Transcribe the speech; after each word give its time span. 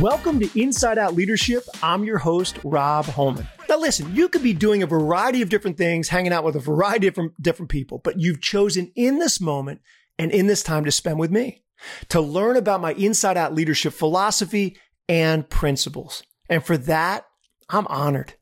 Welcome 0.00 0.40
to 0.40 0.58
Inside 0.58 0.96
Out 0.96 1.14
Leadership. 1.14 1.62
I'm 1.82 2.04
your 2.04 2.16
host, 2.16 2.58
Rob 2.64 3.04
Holman. 3.04 3.46
Now, 3.68 3.76
listen, 3.76 4.16
you 4.16 4.30
could 4.30 4.42
be 4.42 4.54
doing 4.54 4.82
a 4.82 4.86
variety 4.86 5.42
of 5.42 5.50
different 5.50 5.76
things, 5.76 6.08
hanging 6.08 6.32
out 6.32 6.42
with 6.42 6.56
a 6.56 6.60
variety 6.60 7.06
of 7.06 7.18
different, 7.38 7.70
people, 7.70 7.98
but 7.98 8.18
you've 8.18 8.40
chosen 8.40 8.92
in 8.96 9.18
this 9.18 9.42
moment 9.42 9.82
and 10.18 10.32
in 10.32 10.46
this 10.46 10.62
time 10.62 10.86
to 10.86 10.90
spend 10.90 11.18
with 11.18 11.30
me 11.30 11.64
to 12.08 12.18
learn 12.18 12.56
about 12.56 12.80
my 12.80 12.94
Inside 12.94 13.36
Out 13.36 13.54
Leadership 13.54 13.92
philosophy 13.92 14.78
and 15.06 15.46
principles. 15.50 16.22
And 16.48 16.64
for 16.64 16.78
that, 16.78 17.26
I'm 17.68 17.86
honored. 17.88 18.32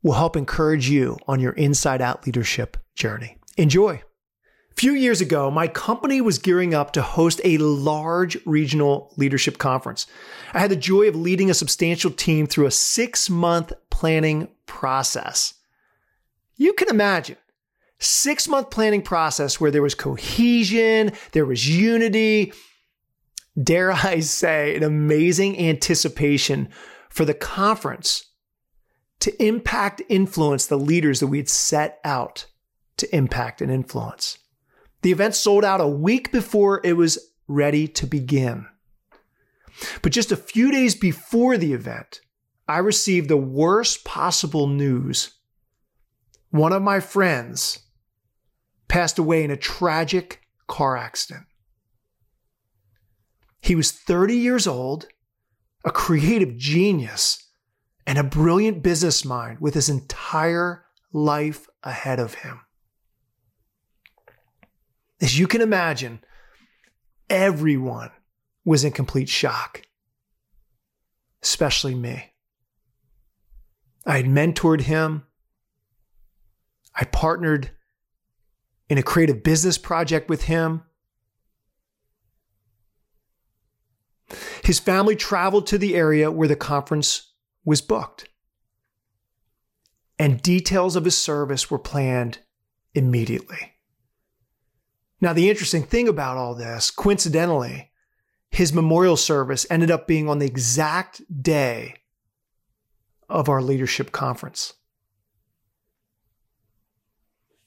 will 0.01 0.13
help 0.13 0.35
encourage 0.35 0.89
you 0.89 1.17
on 1.27 1.39
your 1.39 1.53
inside 1.53 2.01
out 2.01 2.25
leadership 2.25 2.77
journey. 2.95 3.37
Enjoy. 3.57 4.01
A 4.71 4.73
few 4.75 4.93
years 4.93 5.21
ago, 5.21 5.51
my 5.51 5.67
company 5.67 6.21
was 6.21 6.39
gearing 6.39 6.73
up 6.73 6.93
to 6.93 7.01
host 7.01 7.41
a 7.43 7.57
large 7.57 8.37
regional 8.45 9.13
leadership 9.17 9.57
conference. 9.57 10.07
I 10.53 10.59
had 10.59 10.71
the 10.71 10.77
joy 10.77 11.07
of 11.07 11.15
leading 11.15 11.49
a 11.49 11.53
substantial 11.53 12.09
team 12.09 12.47
through 12.47 12.65
a 12.65 12.71
six 12.71 13.29
month 13.29 13.73
planning 14.01 14.47
process. 14.65 15.53
You 16.55 16.73
can 16.73 16.89
imagine 16.89 17.37
six 17.99 18.47
month 18.47 18.71
planning 18.71 19.03
process 19.03 19.61
where 19.61 19.69
there 19.69 19.83
was 19.83 19.93
cohesion, 19.93 21.11
there 21.33 21.45
was 21.45 21.69
unity, 21.69 22.51
dare 23.61 23.91
I 23.91 24.21
say, 24.21 24.75
an 24.75 24.81
amazing 24.81 25.59
anticipation 25.59 26.69
for 27.11 27.25
the 27.25 27.35
conference 27.35 28.25
to 29.19 29.31
impact, 29.39 30.01
influence 30.09 30.65
the 30.65 30.79
leaders 30.79 31.19
that 31.19 31.27
we 31.27 31.37
had 31.37 31.49
set 31.49 31.99
out 32.03 32.47
to 32.97 33.15
impact 33.15 33.61
and 33.61 33.71
influence. 33.71 34.39
The 35.03 35.11
event 35.11 35.35
sold 35.35 35.63
out 35.63 35.79
a 35.79 35.87
week 35.87 36.31
before 36.31 36.81
it 36.83 36.93
was 36.93 37.19
ready 37.47 37.87
to 37.89 38.07
begin. 38.07 38.65
But 40.01 40.11
just 40.11 40.31
a 40.31 40.35
few 40.35 40.71
days 40.71 40.95
before 40.95 41.55
the 41.55 41.73
event, 41.73 42.21
I 42.71 42.77
received 42.77 43.27
the 43.27 43.35
worst 43.35 44.05
possible 44.05 44.65
news. 44.65 45.33
One 46.51 46.71
of 46.71 46.81
my 46.81 47.01
friends 47.01 47.79
passed 48.87 49.19
away 49.19 49.43
in 49.43 49.51
a 49.51 49.57
tragic 49.57 50.41
car 50.67 50.95
accident. 50.95 51.47
He 53.59 53.75
was 53.75 53.91
30 53.91 54.37
years 54.37 54.67
old, 54.67 55.07
a 55.83 55.91
creative 55.91 56.55
genius, 56.55 57.43
and 58.07 58.17
a 58.17 58.23
brilliant 58.23 58.81
business 58.81 59.25
mind 59.25 59.59
with 59.59 59.73
his 59.73 59.89
entire 59.89 60.85
life 61.11 61.67
ahead 61.83 62.19
of 62.21 62.35
him. 62.35 62.61
As 65.19 65.37
you 65.37 65.45
can 65.45 65.59
imagine, 65.59 66.21
everyone 67.29 68.11
was 68.63 68.85
in 68.85 68.93
complete 68.93 69.27
shock, 69.27 69.81
especially 71.43 71.95
me. 71.95 72.30
I 74.05 74.17
had 74.17 74.25
mentored 74.25 74.81
him. 74.81 75.25
I 76.95 77.05
partnered 77.05 77.71
in 78.89 78.97
a 78.97 79.03
creative 79.03 79.43
business 79.43 79.77
project 79.77 80.29
with 80.29 80.43
him. 80.43 80.83
His 84.63 84.79
family 84.79 85.15
traveled 85.15 85.67
to 85.67 85.77
the 85.77 85.95
area 85.95 86.31
where 86.31 86.47
the 86.47 86.55
conference 86.55 87.31
was 87.63 87.81
booked, 87.81 88.29
and 90.17 90.41
details 90.41 90.95
of 90.95 91.05
his 91.05 91.17
service 91.17 91.69
were 91.69 91.79
planned 91.79 92.39
immediately. 92.93 93.73
Now, 95.19 95.33
the 95.33 95.49
interesting 95.49 95.83
thing 95.83 96.07
about 96.07 96.37
all 96.37 96.55
this, 96.55 96.89
coincidentally, 96.89 97.91
his 98.49 98.73
memorial 98.73 99.17
service 99.17 99.65
ended 99.69 99.91
up 99.91 100.07
being 100.07 100.27
on 100.27 100.39
the 100.39 100.47
exact 100.47 101.21
day 101.43 102.00
of 103.31 103.47
our 103.47 103.61
leadership 103.61 104.11
conference. 104.11 104.73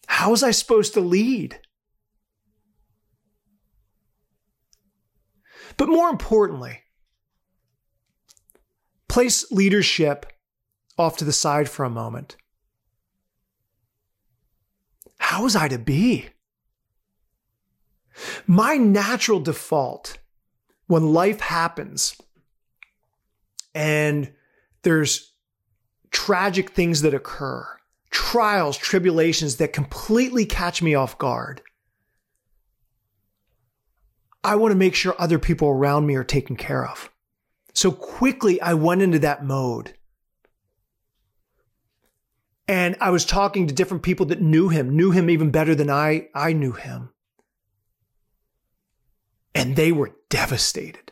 How 0.07 0.31
was 0.31 0.43
I 0.43 0.51
supposed 0.51 0.95
to 0.95 1.01
lead? 1.01 1.59
But 5.77 5.89
more 5.89 6.11
importantly, 6.11 6.83
place 9.09 9.51
leadership 9.51 10.27
off 10.99 11.17
to 11.17 11.25
the 11.25 11.33
side 11.33 11.69
for 11.69 11.85
a 11.85 11.91
moment. 11.91 12.37
How 15.19 15.43
was 15.43 15.57
I 15.57 15.69
to 15.69 15.79
be? 15.79 16.29
My 18.47 18.75
natural 18.77 19.41
default 19.41 20.19
when 20.87 21.13
life 21.13 21.41
happens 21.41 22.17
and 23.75 24.33
there's 24.83 25.34
tragic 26.15 26.71
things 26.71 27.03
that 27.03 27.13
occur, 27.13 27.67
trials, 28.11 28.79
tribulations 28.79 29.57
that 29.57 29.75
completely 29.75 30.47
catch 30.47 30.81
me 30.81 30.95
off 30.95 31.19
guard. 31.19 31.61
I 34.43 34.57
want 34.57 34.73
to 34.73 34.77
make 34.77 34.95
sure 34.95 35.15
other 35.19 35.39
people 35.39 35.69
around 35.69 36.07
me 36.07 36.15
are 36.15 36.25
taken 36.25 36.57
care 36.57 36.87
of. 36.87 37.11
So 37.75 37.91
quickly, 37.91 38.61
I 38.61 38.75
went 38.75 39.03
into 39.03 39.19
that 39.19 39.45
mode. 39.45 39.95
And 42.67 42.97
I 43.01 43.11
was 43.11 43.27
talking 43.27 43.67
to 43.67 43.75
different 43.75 44.03
people 44.03 44.27
that 44.27 44.41
knew 44.41 44.71
him, 44.71 44.97
knew 44.97 45.11
him 45.11 45.29
even 45.29 45.51
better 45.51 45.75
than 45.75 45.91
I, 45.91 46.29
I 46.35 46.55
knew 46.55 46.73
him 46.73 47.11
and 49.55 49.77
they 49.77 49.93
were 49.93 50.17
devastated. 50.29 51.04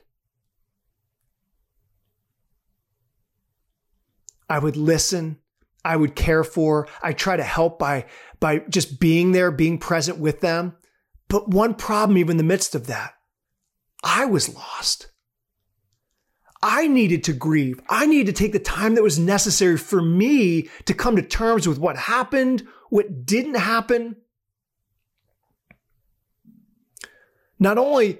I 4.52 4.58
would 4.58 4.76
listen. 4.76 5.38
I 5.82 5.96
would 5.96 6.14
care 6.14 6.44
for. 6.44 6.86
I 7.02 7.14
try 7.14 7.38
to 7.38 7.42
help 7.42 7.78
by, 7.78 8.04
by 8.38 8.58
just 8.68 9.00
being 9.00 9.32
there, 9.32 9.50
being 9.50 9.78
present 9.78 10.18
with 10.18 10.42
them. 10.42 10.76
But 11.28 11.48
one 11.48 11.72
problem, 11.72 12.18
even 12.18 12.32
in 12.32 12.36
the 12.36 12.42
midst 12.42 12.74
of 12.74 12.86
that, 12.88 13.14
I 14.04 14.26
was 14.26 14.54
lost. 14.54 15.10
I 16.62 16.86
needed 16.86 17.24
to 17.24 17.32
grieve. 17.32 17.80
I 17.88 18.04
needed 18.04 18.26
to 18.26 18.38
take 18.38 18.52
the 18.52 18.58
time 18.58 18.94
that 18.94 19.02
was 19.02 19.18
necessary 19.18 19.78
for 19.78 20.02
me 20.02 20.68
to 20.84 20.92
come 20.92 21.16
to 21.16 21.22
terms 21.22 21.66
with 21.66 21.78
what 21.78 21.96
happened, 21.96 22.62
what 22.90 23.24
didn't 23.24 23.54
happen. 23.54 24.16
Not 27.58 27.78
only 27.78 28.18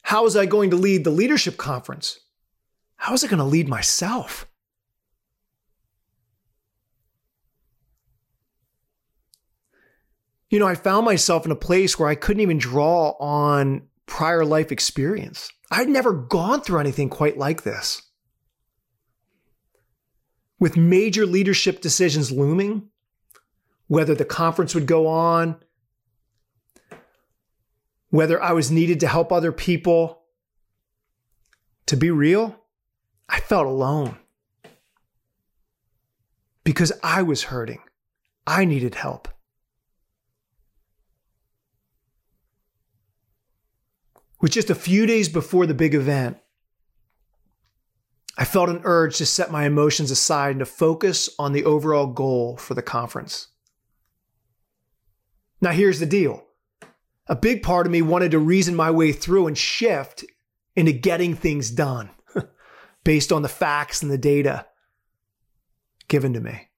how 0.00 0.22
was 0.22 0.34
I 0.34 0.46
going 0.46 0.70
to 0.70 0.76
lead 0.76 1.04
the 1.04 1.10
leadership 1.10 1.58
conference, 1.58 2.18
how 2.96 3.12
was 3.12 3.22
I 3.22 3.28
going 3.28 3.36
to 3.36 3.44
lead 3.44 3.68
myself? 3.68 4.48
You 10.52 10.58
know, 10.58 10.68
I 10.68 10.74
found 10.74 11.06
myself 11.06 11.46
in 11.46 11.50
a 11.50 11.56
place 11.56 11.98
where 11.98 12.10
I 12.10 12.14
couldn't 12.14 12.42
even 12.42 12.58
draw 12.58 13.12
on 13.12 13.88
prior 14.04 14.44
life 14.44 14.70
experience. 14.70 15.50
I'd 15.70 15.88
never 15.88 16.12
gone 16.12 16.60
through 16.60 16.78
anything 16.78 17.08
quite 17.08 17.38
like 17.38 17.62
this. 17.62 18.02
With 20.60 20.76
major 20.76 21.24
leadership 21.24 21.80
decisions 21.80 22.30
looming, 22.30 22.90
whether 23.86 24.14
the 24.14 24.26
conference 24.26 24.74
would 24.74 24.84
go 24.84 25.06
on, 25.06 25.56
whether 28.10 28.40
I 28.40 28.52
was 28.52 28.70
needed 28.70 29.00
to 29.00 29.08
help 29.08 29.32
other 29.32 29.52
people, 29.52 30.20
to 31.86 31.96
be 31.96 32.10
real, 32.10 32.62
I 33.26 33.40
felt 33.40 33.66
alone 33.66 34.18
because 36.62 36.92
I 37.02 37.22
was 37.22 37.44
hurting. 37.44 37.80
I 38.46 38.66
needed 38.66 38.96
help. 38.96 39.28
With 44.42 44.50
just 44.50 44.70
a 44.70 44.74
few 44.74 45.06
days 45.06 45.28
before 45.28 45.66
the 45.66 45.72
big 45.72 45.94
event, 45.94 46.36
I 48.36 48.44
felt 48.44 48.68
an 48.68 48.80
urge 48.82 49.18
to 49.18 49.26
set 49.26 49.52
my 49.52 49.66
emotions 49.66 50.10
aside 50.10 50.50
and 50.50 50.58
to 50.58 50.66
focus 50.66 51.30
on 51.38 51.52
the 51.52 51.64
overall 51.64 52.08
goal 52.08 52.56
for 52.56 52.74
the 52.74 52.82
conference. 52.82 53.48
Now, 55.60 55.70
here's 55.70 56.00
the 56.00 56.06
deal 56.06 56.44
a 57.28 57.36
big 57.36 57.62
part 57.62 57.86
of 57.86 57.92
me 57.92 58.02
wanted 58.02 58.32
to 58.32 58.40
reason 58.40 58.74
my 58.74 58.90
way 58.90 59.12
through 59.12 59.46
and 59.46 59.56
shift 59.56 60.24
into 60.74 60.90
getting 60.90 61.36
things 61.36 61.70
done 61.70 62.10
based 63.04 63.30
on 63.30 63.42
the 63.42 63.48
facts 63.48 64.02
and 64.02 64.10
the 64.10 64.18
data 64.18 64.66
given 66.08 66.32
to 66.32 66.40
me. 66.40 66.68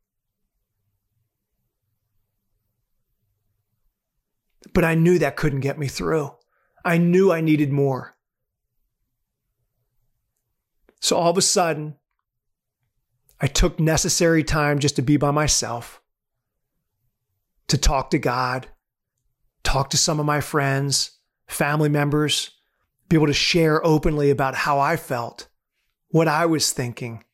But 4.75 4.85
I 4.85 4.95
knew 4.97 5.19
that 5.21 5.37
couldn't 5.37 5.61
get 5.61 5.79
me 5.79 5.89
through. 5.89 6.33
I 6.85 6.99
knew 6.99 7.33
I 7.33 7.41
needed 7.41 7.73
more. 7.73 8.15
So 11.01 11.17
all 11.17 11.31
of 11.31 11.39
a 11.39 11.43
sudden, 11.43 11.97
I 13.41 13.47
took 13.47 13.79
necessary 13.79 14.45
time 14.45 14.79
just 14.79 14.97
to 14.97 15.03
be 15.03 15.17
by 15.17 15.31
myself, 15.31 16.03
to 17.69 17.77
talk 17.77 18.11
to 18.11 18.19
God, 18.19 18.69
talk 19.63 19.91
to 19.91 19.99
some 19.99 20.21
of 20.21 20.27
my 20.27 20.41
friends, 20.41 21.19
family 21.47 21.89
members, 21.89 22.51
be 23.09 23.17
able 23.17 23.27
to 23.27 23.33
share 23.33 23.85
openly 23.85 24.31
about 24.31 24.55
how 24.55 24.79
I 24.79 24.97
felt, 24.97 25.49
what 26.09 26.29
I 26.29 26.47
was 26.47 26.73
thinking. 26.73 27.25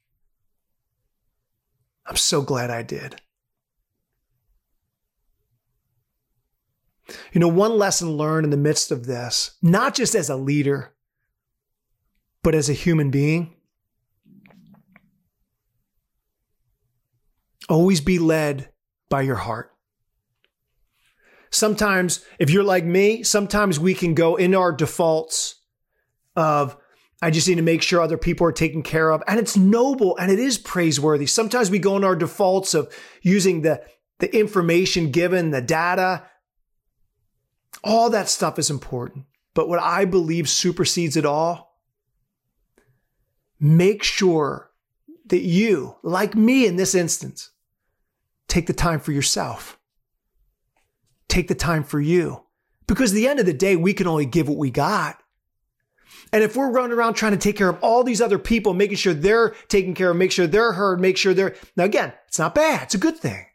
I'm 2.07 2.17
so 2.17 2.43
glad 2.43 2.71
I 2.71 2.83
did. 2.83 3.21
You 7.33 7.41
know, 7.41 7.49
one 7.49 7.79
lesson 7.79 8.17
learned 8.17 8.45
in 8.45 8.51
the 8.51 8.57
midst 8.57 8.91
of 8.91 9.07
this, 9.07 9.53
not 9.63 9.95
just 9.95 10.15
as 10.15 10.29
a 10.29 10.37
leader, 10.37 10.95
but 12.43 12.55
as 12.55 12.69
a 12.69 12.75
human 12.75 13.11
being, 13.11 13.55
always 17.69 18.01
be 18.01 18.19
led 18.19 18.71
by 19.09 19.23
your 19.23 19.37
heart. 19.37 19.73
Sometimes, 21.51 22.25
if 22.39 22.51
you're 22.51 22.63
like 22.63 22.85
me, 22.85 23.23
sometimes 23.23 23.79
we 23.79 23.95
can 23.95 24.15
go 24.15 24.37
in 24.37 24.55
our 24.55 24.73
defaults 24.73 25.57
of, 26.37 26.77
I 27.21 27.31
just 27.31 27.49
need 27.49 27.57
to 27.57 27.63
make 27.63 27.83
sure 27.83 28.01
other 28.01 28.17
people 28.17 28.47
are 28.47 28.53
taken 28.53 28.83
care 28.83 29.11
of. 29.11 29.23
And 29.27 29.39
it's 29.39 29.57
noble 29.57 30.17
and 30.17 30.31
it 30.31 30.39
is 30.39 30.59
praiseworthy. 30.59 31.27
Sometimes 31.27 31.71
we 31.71 31.79
go 31.79 31.97
in 31.97 32.05
our 32.05 32.17
defaults 32.17 32.73
of 32.73 32.95
using 33.21 33.63
the, 33.63 33.83
the 34.21 34.35
information 34.35 35.11
given, 35.11 35.51
the 35.51 35.61
data, 35.61 36.25
all 37.83 38.11
that 38.11 38.29
stuff 38.29 38.59
is 38.59 38.71
important. 38.71 39.27
But 39.55 39.69
what 39.69 39.81
I 39.81 40.05
believe 40.05 40.49
supersedes 40.49 41.17
it 41.17 41.27
all, 41.27 41.81
make 43.59 44.03
sure 44.03 44.71
that 45.27 45.43
you, 45.43 45.97
like 46.03 46.35
me 46.35 46.67
in 46.67 46.77
this 46.77 46.95
instance, 46.95 47.51
take 48.49 48.67
the 48.67 48.73
time 48.73 49.01
for 49.01 49.13
yourself. 49.13 49.79
Take 51.29 51.49
the 51.49 51.55
time 51.55 51.85
for 51.85 52.01
you. 52.01 52.45
Because 52.87 53.13
at 53.13 53.15
the 53.15 53.29
end 53.29 53.39
of 53.39 53.47
the 53.47 53.53
day, 53.53 53.77
we 53.77 53.93
can 53.93 54.09
only 54.09 54.27
give 54.27 54.49
what 54.49 54.59
we 54.59 54.71
got. 54.71 55.23
And 56.33 56.43
if 56.43 56.57
we're 56.57 56.71
running 56.71 56.97
around 56.97 57.15
trying 57.15 57.33
to 57.33 57.39
take 57.39 57.57
care 57.57 57.69
of 57.69 57.79
all 57.83 58.05
these 58.05 58.21
other 58.21 58.39
people, 58.39 58.75
making 58.75 58.97
sure 58.97 59.15
they're 59.15 59.51
taken 59.69 59.95
care 59.95 60.11
of, 60.11 60.17
make 60.17 60.33
sure 60.33 60.47
they're 60.47 60.73
heard, 60.73 61.01
make 61.01 61.17
sure 61.17 61.35
they're, 61.35 61.55
now 61.77 61.85
again, 61.85 62.13
it's 62.29 62.39
not 62.39 62.55
bad. 62.55 62.85
It's 62.85 62.95
a 62.95 62.99
good 62.99 63.17
thing. 63.17 63.47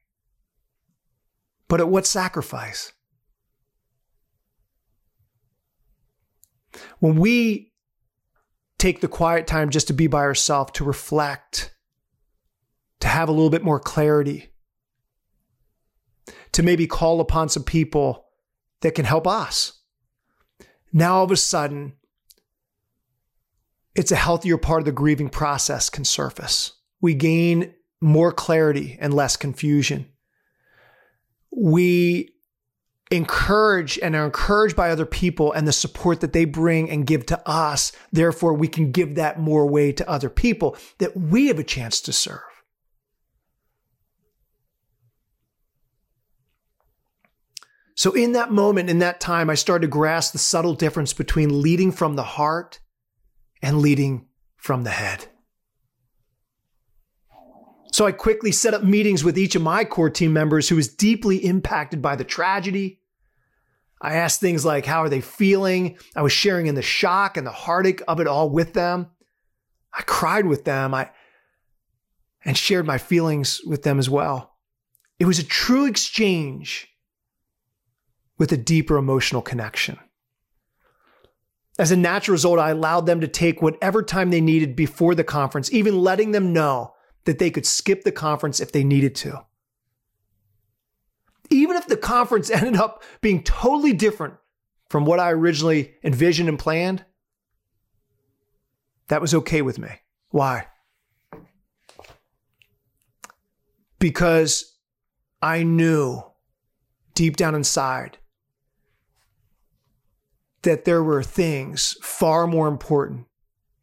But 1.68 1.80
at 1.80 1.90
what 1.90 2.06
sacrifice? 2.06 2.94
When 7.00 7.16
we 7.16 7.74
take 8.78 9.02
the 9.02 9.08
quiet 9.08 9.48
time 9.48 9.70
just 9.70 9.88
to 9.88 9.94
be 9.94 10.08
by 10.08 10.22
ourselves, 10.22 10.72
to 10.74 10.84
reflect, 10.84 11.74
to 13.00 13.08
have 13.08 13.30
a 13.30 13.32
little 13.32 13.50
bit 13.50 13.64
more 13.64 13.80
clarity, 13.80 14.50
to 16.52 16.64
maybe 16.64 16.88
call 16.88 17.20
upon 17.20 17.50
some 17.50 17.64
people 17.64 18.26
that 18.82 18.96
can 18.96 19.06
help 19.06 19.28
us. 19.28 19.82
Now, 20.94 21.18
all 21.18 21.24
of 21.26 21.32
a 21.32 21.38
sudden, 21.38 21.94
it's 23.96 24.12
a 24.12 24.18
healthier 24.18 24.58
part 24.58 24.82
of 24.82 24.86
the 24.86 24.92
grieving 24.92 25.30
process 25.30 25.90
can 25.90 26.06
surface. 26.06 26.74
We 27.02 27.14
gain 27.14 27.74
more 28.02 28.32
clarity 28.32 28.98
and 29.00 29.14
less 29.14 29.38
confusion. 29.38 30.08
We 31.52 32.35
encourage 33.16 33.98
and 34.00 34.16
are 34.16 34.26
encouraged 34.26 34.76
by 34.76 34.90
other 34.90 35.06
people 35.06 35.52
and 35.54 35.68
the 35.68 35.74
support 35.74 36.22
that 36.22 36.34
they 36.34 36.46
bring 36.46 36.90
and 36.90 37.08
give 37.08 37.26
to 37.28 37.48
us. 37.48 37.92
Therefore, 38.12 38.54
we 38.54 38.68
can 38.68 38.92
give 38.92 39.16
that 39.16 39.40
more 39.40 39.68
way 39.68 39.92
to 39.94 40.10
other 40.10 40.30
people 40.30 40.78
that 41.00 41.16
we 41.16 41.48
have 41.48 41.60
a 41.60 41.64
chance 41.64 42.02
to 42.02 42.14
serve. 42.14 42.42
So, 47.98 48.12
in 48.12 48.34
that 48.34 48.52
moment, 48.52 48.90
in 48.90 49.00
that 49.00 49.22
time, 49.22 49.50
I 49.50 49.56
started 49.56 49.88
to 49.88 49.92
grasp 49.92 50.34
the 50.34 50.38
subtle 50.38 50.74
difference 50.74 51.14
between 51.14 51.62
leading 51.62 51.92
from 51.92 52.16
the 52.16 52.24
heart 52.24 52.80
and 53.62 53.80
leading 53.80 54.28
from 54.58 54.84
the 54.84 54.92
head. 54.92 55.28
So 57.96 58.06
I 58.06 58.12
quickly 58.12 58.52
set 58.52 58.74
up 58.74 58.84
meetings 58.84 59.24
with 59.24 59.38
each 59.38 59.56
of 59.56 59.62
my 59.62 59.86
core 59.86 60.10
team 60.10 60.34
members 60.34 60.68
who 60.68 60.76
was 60.76 60.94
deeply 60.94 61.38
impacted 61.38 62.02
by 62.02 62.18
the 62.18 62.26
tragedy. 62.26 63.00
I 64.02 64.16
asked 64.16 64.40
things 64.40 64.66
like, 64.66 64.86
how 64.86 65.04
are 65.04 65.10
they 65.10 65.22
feeling? 65.22 65.98
I 66.16 66.22
was 66.22 66.32
sharing 66.32 66.68
in 66.68 66.76
the 66.76 66.82
shock 66.82 67.38
and 67.38 67.48
the 67.48 67.52
heartache 67.52 68.02
of 68.08 68.20
it 68.20 68.28
all 68.28 68.50
with 68.50 68.74
them. 68.74 69.08
I 69.94 70.02
cried 70.02 70.46
with 70.46 70.66
them. 70.66 70.94
I, 70.94 71.10
and 72.46 72.56
shared 72.56 72.86
my 72.86 72.98
feelings 72.98 73.62
with 73.66 73.84
them 73.84 73.98
as 73.98 74.10
well. 74.10 74.56
It 75.18 75.26
was 75.26 75.40
a 75.40 75.44
true 75.44 75.86
exchange 75.86 76.88
with 78.38 78.52
a 78.52 78.58
deeper 78.58 78.98
emotional 78.98 79.42
connection. 79.42 79.98
As 81.80 81.92
a 81.92 81.98
natural 81.98 82.34
result, 82.34 82.60
I 82.60 82.70
allowed 82.70 83.06
them 83.06 83.22
to 83.22 83.28
take 83.28 83.62
whatever 83.62 84.04
time 84.04 84.30
they 84.30 84.42
needed 84.42 84.76
before 84.76 85.16
the 85.16 85.24
conference, 85.24 85.74
even 85.74 86.00
letting 86.00 86.32
them 86.32 86.54
know 86.54 86.94
that 87.26 87.40
they 87.40 87.50
could 87.50 87.66
skip 87.66 88.04
the 88.04 88.12
conference 88.12 88.60
if 88.60 88.72
they 88.72 88.84
needed 88.84 89.16
to. 89.16 89.46
If 91.86 91.90
the 91.90 91.98
conference 91.98 92.50
ended 92.52 92.78
up 92.78 93.04
being 93.22 93.44
totally 93.44 93.94
different 93.94 94.34
from 94.90 95.06
what 95.06 95.20
I 95.20 95.32
originally 95.32 95.94
envisioned 96.04 96.50
and 96.50 96.58
planned, 96.58 97.06
that 99.08 99.22
was 99.22 99.36
okay 99.36 99.62
with 99.62 99.78
me. 99.78 99.90
Why? 100.30 100.66
Because 104.00 104.78
I 105.44 105.62
knew 105.62 106.24
deep 107.14 107.38
down 107.38 107.54
inside 107.54 108.18
that 110.64 110.86
there 110.86 111.04
were 111.04 111.22
things 111.22 111.96
far 112.02 112.48
more 112.48 112.68
important 112.68 113.28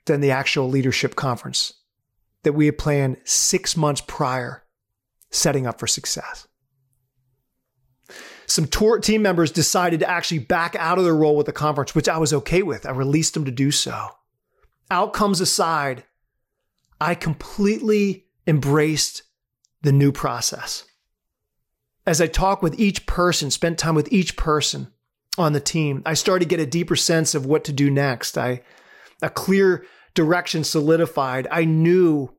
than 0.06 0.20
the 0.20 0.32
actual 0.32 0.68
leadership 0.68 1.14
conference 1.14 1.74
that 2.42 2.54
we 2.54 2.66
had 2.66 2.78
planned 2.78 3.18
six 3.22 3.76
months 3.76 4.02
prior, 4.04 4.64
setting 5.30 5.68
up 5.68 5.78
for 5.78 5.86
success. 5.86 6.48
Some 8.52 8.66
tour 8.66 8.98
team 8.98 9.22
members 9.22 9.50
decided 9.50 10.00
to 10.00 10.10
actually 10.10 10.40
back 10.40 10.76
out 10.78 10.98
of 10.98 11.04
their 11.04 11.16
role 11.16 11.36
with 11.36 11.46
the 11.46 11.54
conference, 11.54 11.94
which 11.94 12.06
I 12.06 12.18
was 12.18 12.34
okay 12.34 12.62
with. 12.62 12.84
I 12.84 12.90
released 12.90 13.32
them 13.32 13.46
to 13.46 13.50
do 13.50 13.70
so. 13.70 14.10
outcomes 14.90 15.40
aside, 15.40 16.04
I 17.00 17.14
completely 17.14 18.26
embraced 18.46 19.22
the 19.80 19.90
new 19.90 20.12
process. 20.12 20.84
As 22.06 22.20
I 22.20 22.26
talked 22.26 22.62
with 22.62 22.78
each 22.78 23.06
person, 23.06 23.50
spent 23.50 23.78
time 23.78 23.94
with 23.94 24.12
each 24.12 24.36
person 24.36 24.92
on 25.38 25.54
the 25.54 25.58
team, 25.58 26.02
I 26.04 26.12
started 26.12 26.44
to 26.44 26.54
get 26.54 26.60
a 26.62 26.70
deeper 26.70 26.94
sense 26.94 27.34
of 27.34 27.46
what 27.46 27.64
to 27.64 27.72
do 27.72 27.90
next. 27.90 28.36
I, 28.36 28.60
a 29.22 29.30
clear 29.30 29.86
direction 30.12 30.62
solidified. 30.62 31.48
I 31.50 31.64
knew 31.64 32.36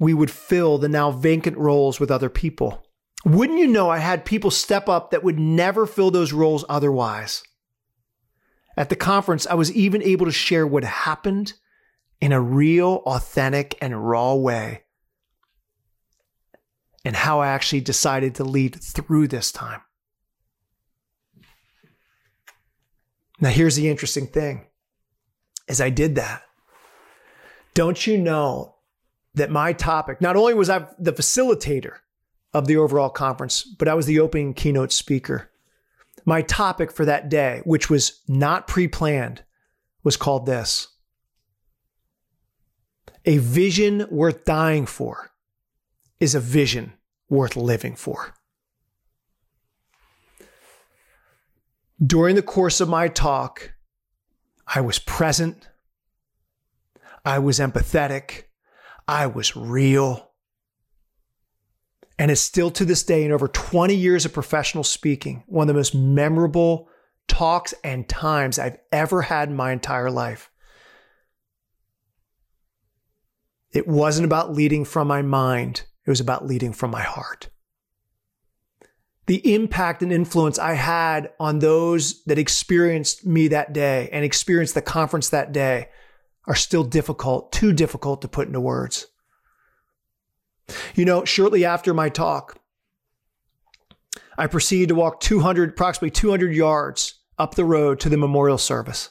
we 0.00 0.14
would 0.14 0.32
fill 0.32 0.78
the 0.78 0.88
now 0.88 1.12
vacant 1.12 1.56
roles 1.58 2.00
with 2.00 2.10
other 2.10 2.28
people. 2.28 2.87
Wouldn't 3.24 3.58
you 3.58 3.66
know, 3.66 3.90
I 3.90 3.98
had 3.98 4.24
people 4.24 4.50
step 4.50 4.88
up 4.88 5.10
that 5.10 5.24
would 5.24 5.38
never 5.38 5.86
fill 5.86 6.10
those 6.10 6.32
roles 6.32 6.64
otherwise. 6.68 7.42
At 8.76 8.90
the 8.90 8.96
conference, 8.96 9.46
I 9.46 9.54
was 9.54 9.72
even 9.72 10.02
able 10.02 10.26
to 10.26 10.32
share 10.32 10.66
what 10.66 10.84
happened 10.84 11.54
in 12.20 12.32
a 12.32 12.40
real, 12.40 13.02
authentic, 13.06 13.76
and 13.80 14.08
raw 14.08 14.34
way, 14.34 14.84
and 17.04 17.16
how 17.16 17.40
I 17.40 17.48
actually 17.48 17.80
decided 17.80 18.36
to 18.36 18.44
lead 18.44 18.80
through 18.80 19.28
this 19.28 19.50
time. 19.50 19.80
Now, 23.40 23.50
here's 23.50 23.76
the 23.76 23.88
interesting 23.88 24.26
thing 24.26 24.66
as 25.68 25.80
I 25.80 25.90
did 25.90 26.14
that, 26.14 26.42
don't 27.74 28.06
you 28.06 28.16
know 28.18 28.76
that 29.34 29.50
my 29.50 29.72
topic, 29.72 30.20
not 30.20 30.36
only 30.36 30.54
was 30.54 30.70
I 30.70 30.86
the 30.98 31.12
facilitator 31.12 31.98
of 32.52 32.66
the 32.66 32.76
overall 32.76 33.10
conference, 33.10 33.62
but 33.62 33.88
I 33.88 33.94
was 33.94 34.06
the 34.06 34.20
opening 34.20 34.54
keynote 34.54 34.92
speaker. 34.92 35.50
My 36.24 36.42
topic 36.42 36.90
for 36.92 37.04
that 37.04 37.28
day, 37.28 37.62
which 37.64 37.88
was 37.88 38.20
not 38.28 38.66
pre 38.66 38.88
planned, 38.88 39.42
was 40.02 40.16
called 40.16 40.46
this 40.46 40.88
A 43.24 43.38
vision 43.38 44.06
worth 44.10 44.44
dying 44.44 44.86
for 44.86 45.30
is 46.20 46.34
a 46.34 46.40
vision 46.40 46.94
worth 47.28 47.56
living 47.56 47.94
for. 47.94 48.34
During 52.04 52.36
the 52.36 52.42
course 52.42 52.80
of 52.80 52.88
my 52.88 53.08
talk, 53.08 53.72
I 54.66 54.80
was 54.80 54.98
present, 54.98 55.68
I 57.24 57.38
was 57.38 57.58
empathetic, 57.58 58.44
I 59.06 59.26
was 59.26 59.56
real. 59.56 60.27
And 62.18 62.30
it's 62.30 62.40
still 62.40 62.70
to 62.72 62.84
this 62.84 63.04
day, 63.04 63.24
in 63.24 63.30
over 63.30 63.46
20 63.46 63.94
years 63.94 64.24
of 64.24 64.32
professional 64.32 64.82
speaking, 64.82 65.44
one 65.46 65.68
of 65.68 65.74
the 65.74 65.78
most 65.78 65.94
memorable 65.94 66.88
talks 67.28 67.74
and 67.84 68.08
times 68.08 68.58
I've 68.58 68.78
ever 68.90 69.22
had 69.22 69.50
in 69.50 69.56
my 69.56 69.70
entire 69.70 70.10
life. 70.10 70.50
It 73.72 73.86
wasn't 73.86 74.24
about 74.24 74.54
leading 74.54 74.84
from 74.84 75.06
my 75.06 75.22
mind, 75.22 75.82
it 76.06 76.10
was 76.10 76.20
about 76.20 76.46
leading 76.46 76.72
from 76.72 76.90
my 76.90 77.02
heart. 77.02 77.50
The 79.26 79.54
impact 79.54 80.02
and 80.02 80.10
influence 80.10 80.58
I 80.58 80.72
had 80.72 81.32
on 81.38 81.58
those 81.58 82.24
that 82.24 82.38
experienced 82.38 83.26
me 83.26 83.48
that 83.48 83.74
day 83.74 84.08
and 84.10 84.24
experienced 84.24 84.74
the 84.74 84.80
conference 84.80 85.28
that 85.28 85.52
day 85.52 85.90
are 86.46 86.54
still 86.54 86.82
difficult, 86.82 87.52
too 87.52 87.74
difficult 87.74 88.22
to 88.22 88.28
put 88.28 88.46
into 88.46 88.58
words. 88.58 89.06
You 90.94 91.04
know, 91.04 91.24
shortly 91.24 91.64
after 91.64 91.94
my 91.94 92.08
talk, 92.08 92.58
I 94.36 94.46
proceeded 94.46 94.90
to 94.90 94.94
walk 94.94 95.20
200, 95.20 95.70
approximately 95.70 96.10
200 96.10 96.54
yards 96.54 97.14
up 97.38 97.54
the 97.54 97.64
road 97.64 98.00
to 98.00 98.08
the 98.08 98.16
memorial 98.16 98.58
service 98.58 99.10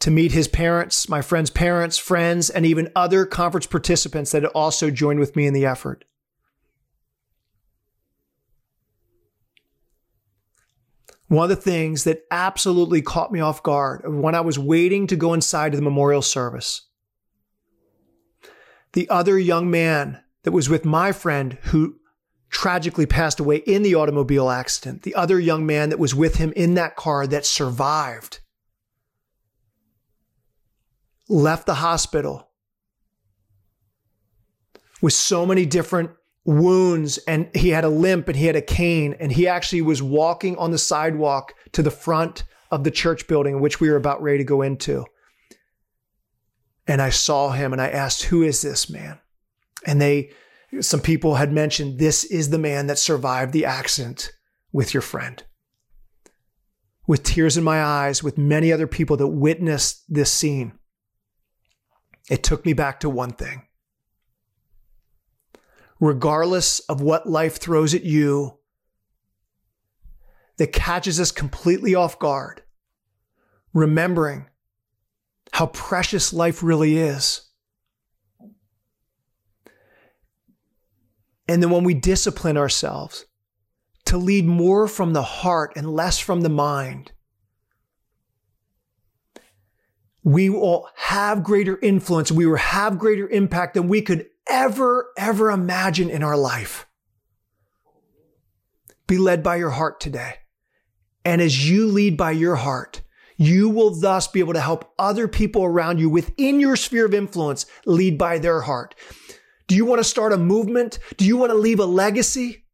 to 0.00 0.10
meet 0.10 0.32
his 0.32 0.48
parents, 0.48 1.08
my 1.08 1.22
friend's 1.22 1.50
parents, 1.50 1.98
friends, 1.98 2.50
and 2.50 2.64
even 2.64 2.90
other 2.94 3.26
conference 3.26 3.66
participants 3.66 4.30
that 4.30 4.42
had 4.42 4.52
also 4.52 4.90
joined 4.90 5.18
with 5.18 5.34
me 5.34 5.46
in 5.46 5.54
the 5.54 5.66
effort. 5.66 6.04
One 11.26 11.44
of 11.44 11.50
the 11.50 11.56
things 11.56 12.04
that 12.04 12.22
absolutely 12.30 13.02
caught 13.02 13.32
me 13.32 13.40
off 13.40 13.62
guard 13.62 14.02
when 14.06 14.34
I 14.34 14.40
was 14.40 14.58
waiting 14.58 15.06
to 15.08 15.16
go 15.16 15.34
inside 15.34 15.72
to 15.72 15.76
the 15.76 15.82
memorial 15.82 16.22
service, 16.22 16.87
the 18.92 19.08
other 19.08 19.38
young 19.38 19.70
man 19.70 20.22
that 20.44 20.52
was 20.52 20.68
with 20.68 20.84
my 20.84 21.12
friend 21.12 21.58
who 21.64 21.96
tragically 22.50 23.06
passed 23.06 23.40
away 23.40 23.56
in 23.56 23.82
the 23.82 23.94
automobile 23.94 24.50
accident, 24.50 25.02
the 25.02 25.14
other 25.14 25.38
young 25.38 25.66
man 25.66 25.90
that 25.90 25.98
was 25.98 26.14
with 26.14 26.36
him 26.36 26.52
in 26.56 26.74
that 26.74 26.96
car 26.96 27.26
that 27.26 27.44
survived, 27.44 28.40
left 31.28 31.66
the 31.66 31.74
hospital 31.74 32.48
with 35.02 35.12
so 35.12 35.44
many 35.44 35.66
different 35.66 36.10
wounds 36.44 37.18
and 37.28 37.50
he 37.54 37.68
had 37.68 37.84
a 37.84 37.88
limp 37.88 38.26
and 38.26 38.36
he 38.36 38.46
had 38.46 38.56
a 38.56 38.62
cane 38.62 39.14
and 39.20 39.30
he 39.30 39.46
actually 39.46 39.82
was 39.82 40.02
walking 40.02 40.56
on 40.56 40.70
the 40.70 40.78
sidewalk 40.78 41.52
to 41.72 41.82
the 41.82 41.90
front 41.90 42.44
of 42.70 42.84
the 42.84 42.90
church 42.90 43.28
building 43.28 43.60
which 43.60 43.80
we 43.80 43.90
were 43.90 43.96
about 43.96 44.22
ready 44.22 44.38
to 44.38 44.44
go 44.44 44.62
into. 44.62 45.04
And 46.88 47.00
I 47.00 47.10
saw 47.10 47.50
him 47.50 47.72
and 47.72 47.80
I 47.80 47.88
asked, 47.88 48.24
who 48.24 48.42
is 48.42 48.62
this 48.62 48.90
man? 48.90 49.20
And 49.86 50.00
they, 50.00 50.30
some 50.80 51.00
people 51.00 51.36
had 51.36 51.52
mentioned, 51.52 51.98
this 51.98 52.24
is 52.24 52.50
the 52.50 52.58
man 52.58 52.88
that 52.88 52.98
survived 52.98 53.52
the 53.52 53.64
accident 53.64 54.32
with 54.72 54.92
your 54.92 55.02
friend. 55.02 55.44
With 57.06 57.22
tears 57.22 57.56
in 57.56 57.62
my 57.62 57.82
eyes, 57.82 58.22
with 58.22 58.36
many 58.36 58.72
other 58.72 58.86
people 58.86 59.16
that 59.18 59.28
witnessed 59.28 60.02
this 60.08 60.32
scene, 60.32 60.72
it 62.28 62.42
took 62.42 62.66
me 62.66 62.72
back 62.72 63.00
to 63.00 63.08
one 63.08 63.30
thing 63.30 63.68
regardless 66.00 66.80
of 66.80 67.00
what 67.00 67.28
life 67.28 67.58
throws 67.58 67.94
at 67.94 68.04
you, 68.04 68.58
that 70.58 70.72
catches 70.72 71.20
us 71.20 71.30
completely 71.30 71.94
off 71.94 72.18
guard, 72.18 72.62
remembering 73.72 74.47
how 75.52 75.66
precious 75.66 76.32
life 76.32 76.62
really 76.62 76.98
is. 76.98 77.42
And 81.48 81.62
then 81.62 81.70
when 81.70 81.84
we 81.84 81.94
discipline 81.94 82.56
ourselves 82.56 83.24
to 84.04 84.18
lead 84.18 84.46
more 84.46 84.86
from 84.86 85.12
the 85.12 85.22
heart 85.22 85.72
and 85.76 85.90
less 85.90 86.18
from 86.18 86.42
the 86.42 86.48
mind, 86.48 87.12
we 90.22 90.50
will 90.50 90.88
have 90.94 91.42
greater 91.42 91.78
influence. 91.80 92.30
We 92.30 92.44
will 92.44 92.56
have 92.56 92.98
greater 92.98 93.28
impact 93.28 93.74
than 93.74 93.88
we 93.88 94.02
could 94.02 94.26
ever, 94.48 95.10
ever 95.16 95.50
imagine 95.50 96.10
in 96.10 96.22
our 96.22 96.36
life. 96.36 96.86
Be 99.06 99.16
led 99.16 99.42
by 99.42 99.56
your 99.56 99.70
heart 99.70 100.00
today. 100.00 100.34
And 101.24 101.40
as 101.40 101.68
you 101.68 101.86
lead 101.86 102.18
by 102.18 102.32
your 102.32 102.56
heart, 102.56 103.00
you 103.38 103.68
will 103.70 103.90
thus 103.94 104.26
be 104.26 104.40
able 104.40 104.52
to 104.52 104.60
help 104.60 104.92
other 104.98 105.28
people 105.28 105.64
around 105.64 105.98
you 105.98 106.10
within 106.10 106.60
your 106.60 106.76
sphere 106.76 107.06
of 107.06 107.14
influence 107.14 107.64
lead 107.86 108.18
by 108.18 108.38
their 108.38 108.62
heart. 108.62 108.94
Do 109.68 109.76
you 109.76 109.86
want 109.86 110.00
to 110.00 110.04
start 110.04 110.32
a 110.32 110.38
movement? 110.38 110.98
Do 111.16 111.24
you 111.24 111.36
want 111.36 111.50
to 111.50 111.56
leave 111.56 111.78
a 111.78 111.86
legacy? 111.86 112.64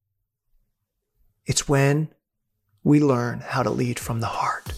It's 1.45 1.69
when 1.69 2.09
we 2.83 2.99
learn 2.99 3.41
how 3.41 3.63
to 3.63 3.71
lead 3.71 3.99
from 3.99 4.21
the 4.21 4.27
heart. 4.27 4.73